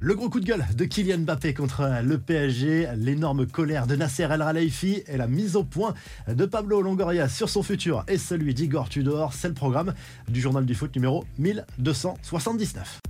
[0.00, 4.28] Le gros coup de gueule de Kylian Mbappé contre le PSG, l'énorme colère de Nasser
[4.30, 5.92] El Khelaifi et la mise au point
[6.28, 9.94] de Pablo Longoria sur son futur et celui d'Igor Tudor, c'est le programme
[10.28, 13.00] du journal du foot numéro 1279.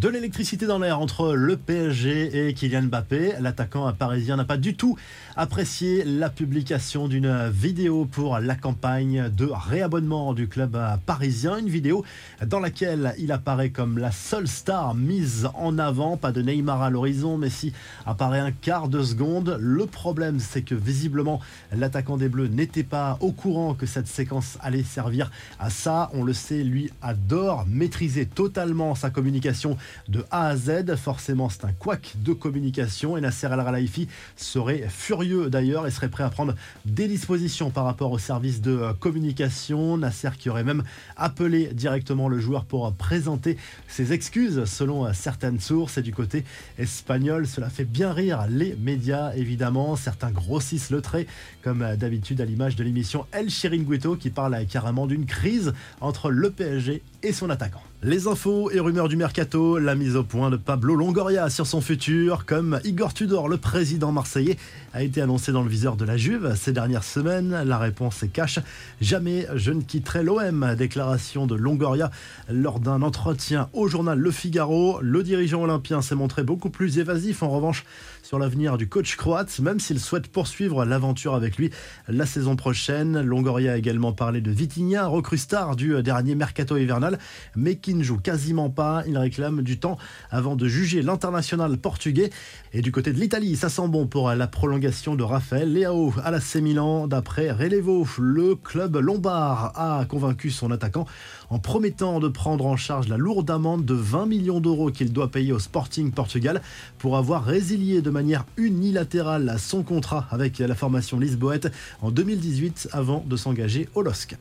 [0.00, 3.36] De l'électricité dans l'air entre le PSG et Kylian Mbappé.
[3.40, 4.94] L'attaquant parisien n'a pas du tout
[5.36, 11.56] apprécié la publication d'une vidéo pour la campagne de réabonnement du club parisien.
[11.56, 12.04] Une vidéo
[12.44, 16.18] dans laquelle il apparaît comme la seule star mise en avant.
[16.18, 17.72] Pas de Neymar à l'horizon, mais si
[18.04, 19.56] apparaît un quart de seconde.
[19.58, 21.40] Le problème, c'est que visiblement,
[21.72, 26.10] l'attaquant des Bleus n'était pas au courant que cette séquence allait servir à ça.
[26.12, 30.96] On le sait, lui adore maîtriser totalement sa communication de A à Z.
[30.96, 36.08] Forcément, c'est un couac de communication et Nasser Al Khelaifi serait furieux d'ailleurs et serait
[36.08, 36.54] prêt à prendre
[36.84, 39.96] des dispositions par rapport au service de euh, communication.
[39.96, 40.84] Nasser qui aurait même
[41.16, 43.56] appelé directement le joueur pour présenter
[43.88, 46.44] ses excuses selon euh, certaines sources et du côté
[46.78, 47.46] espagnol.
[47.46, 49.96] Cela fait bien rire les médias évidemment.
[49.96, 51.26] Certains grossissent le trait
[51.62, 56.30] comme euh, d'habitude à l'image de l'émission El Chiringuito qui parle carrément d'une crise entre
[56.30, 57.82] le PSG et son attaquant.
[58.06, 61.80] Les infos et rumeurs du mercato, la mise au point de Pablo Longoria sur son
[61.80, 64.58] futur, comme Igor Tudor, le président marseillais,
[64.92, 67.64] a été annoncé dans le viseur de la Juve ces dernières semaines.
[67.64, 68.60] La réponse est cash.
[69.00, 70.76] Jamais je ne quitterai l'OM.
[70.78, 72.12] Déclaration de Longoria
[72.48, 75.00] lors d'un entretien au journal Le Figaro.
[75.02, 77.84] Le dirigeant olympien s'est montré beaucoup plus évasif en revanche
[78.22, 81.70] sur l'avenir du coach croate, même s'il souhaite poursuivre l'aventure avec lui
[82.06, 83.20] la saison prochaine.
[83.20, 87.18] Longoria a également parlé de Vitinha, recrue star du dernier mercato hivernal,
[87.56, 89.02] mais qui ne joue quasiment pas.
[89.06, 89.98] Il réclame du temps
[90.30, 92.30] avant de juger l'international portugais.
[92.72, 96.30] Et du côté de l'Italie, ça sent bon pour la prolongation de Raphaël Leao à
[96.30, 97.06] la C Milan.
[97.06, 101.06] D'après Relevo, le club lombard a convaincu son attaquant
[101.50, 105.30] en promettant de prendre en charge la lourde amende de 20 millions d'euros qu'il doit
[105.30, 106.60] payer au Sporting Portugal
[106.98, 113.24] pour avoir résilié de manière unilatérale son contrat avec la formation lisboète en 2018 avant
[113.26, 114.36] de s'engager au LOSC.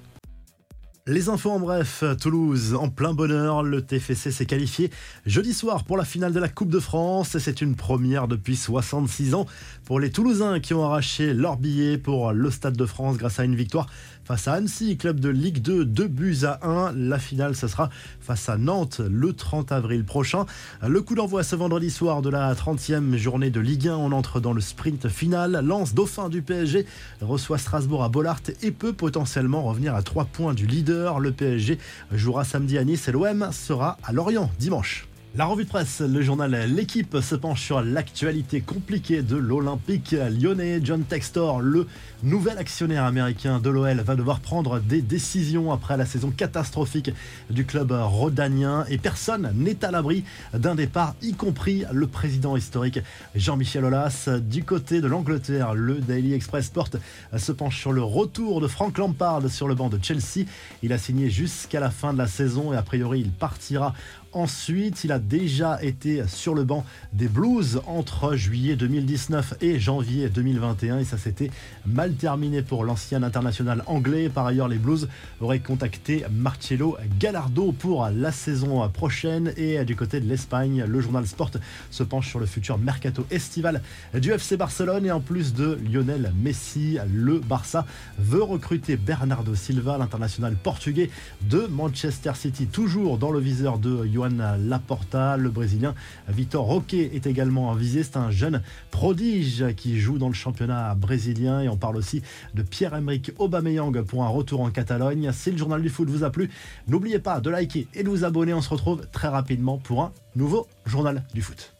[1.07, 4.89] Les infos en bref, Toulouse en plein bonheur, le TFC s'est qualifié
[5.27, 9.35] jeudi soir pour la finale de la Coupe de France c'est une première depuis 66
[9.35, 9.45] ans
[9.83, 13.43] pour les Toulousains qui ont arraché leur billet pour le Stade de France grâce à
[13.43, 13.85] une victoire
[14.23, 16.93] face à Annecy, club de Ligue 2, 2 buts à 1.
[16.93, 20.47] La finale, ce sera face à Nantes le 30 avril prochain.
[20.81, 23.95] Le coup d'envoi ce vendredi soir de la 30e journée de Ligue 1.
[23.95, 25.61] On entre dans le sprint final.
[25.63, 26.87] Lance dauphin du PSG
[27.21, 30.94] reçoit Strasbourg à Bollard et peut potentiellement revenir à 3 points du leader.
[31.19, 31.77] Le PSG
[32.11, 35.07] jouera samedi à Nice et l'OM sera à Lorient dimanche.
[35.37, 40.79] La revue de presse, le journal L'équipe se penche sur l'actualité compliquée de l'Olympique lyonnais.
[40.81, 41.87] John Textor, le
[42.23, 47.11] nouvel actionnaire américain de l'OL, va devoir prendre des décisions après la saison catastrophique
[47.49, 50.23] du club rhodanien et personne n'est à l'abri
[50.53, 52.99] d'un départ, y compris le président historique
[53.35, 54.29] Jean-Michel Aulas.
[54.41, 56.91] Du côté de l'Angleterre, le Daily Express Sport
[57.35, 60.45] se penche sur le retour de Frank Lampard sur le banc de Chelsea.
[60.81, 63.93] Il a signé jusqu'à la fin de la saison et a priori il partira
[64.35, 70.27] Ensuite, il a déjà été sur le banc des Blues entre juillet 2019 et janvier
[70.27, 71.49] 2021 et ça s'était
[71.85, 74.27] mal terminé pour l'ancien international anglais.
[74.27, 75.07] Par ailleurs, les Blues
[75.39, 79.53] auraient contacté Marcello Gallardo pour la saison prochaine.
[79.55, 81.51] Et du côté de l'Espagne, le journal Sport
[81.89, 83.81] se penche sur le futur mercato estival
[84.13, 85.05] du FC Barcelone.
[85.05, 87.85] Et en plus de Lionel Messi, le Barça
[88.19, 91.09] veut recruter Bernardo Silva, l'international portugais
[91.43, 95.37] de Manchester City, toujours dans le viseur de Johan Laporta.
[95.37, 95.93] Le Brésilien
[96.27, 98.03] Vitor Roque est également visé.
[98.03, 101.61] C'est un jeune prodige qui joue dans le championnat brésilien.
[101.61, 102.21] Et on parle aussi
[102.53, 105.31] de Pierre-Emerick Aubameyang pour un retour en Catalogne.
[105.33, 106.49] Si le journal du foot vous a plu,
[106.87, 108.53] n'oubliez pas de liker et de vous abonner.
[108.53, 111.74] On se retrouve très rapidement pour un nouveau journal du foot.